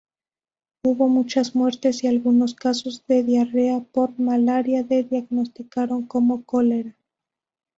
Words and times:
Hubo 0.83 1.09
muchas 1.09 1.53
muertes 1.53 2.03
y 2.03 2.07
algunos 2.07 2.55
casos 2.55 3.05
de 3.05 3.21
diarrea 3.21 3.81
por 3.81 4.17
malaria 4.19 4.83
se 4.87 5.03
diagnosticaron 5.03 6.07
como 6.07 6.43
cólera. 6.43 6.95